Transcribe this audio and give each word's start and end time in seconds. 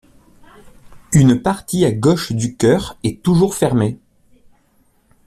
Une 1.13 1.39
partie 1.43 1.85
à 1.85 1.91
gauche 1.91 2.31
du 2.31 2.57
coeur 2.57 2.97
est 3.03 3.21
toujours 3.21 3.53
fermée. 3.53 3.99